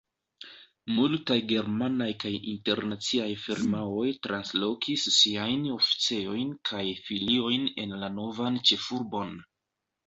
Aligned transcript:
Multaj 0.93 1.35
germanaj 1.51 2.07
kaj 2.23 2.31
internaciaj 2.53 3.29
firmaoj 3.43 4.07
translokis 4.25 5.07
siajn 5.21 5.71
oficejojn 5.77 6.53
kaj 6.73 6.83
filiojn 7.07 7.71
en 7.87 7.97
la 8.05 8.15
novan 8.21 8.61
ĉefurbon. 8.71 9.39